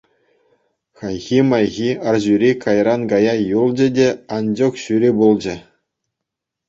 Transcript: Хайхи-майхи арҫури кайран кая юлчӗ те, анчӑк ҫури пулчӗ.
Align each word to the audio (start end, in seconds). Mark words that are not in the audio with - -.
Хайхи-майхи 1.01 1.91
арҫури 2.13 2.51
кайран 2.65 3.01
кая 3.13 3.35
юлчӗ 3.59 3.87
те, 4.01 4.07
анчӑк 4.41 4.73
ҫури 4.85 5.11
пулчӗ. 5.21 5.55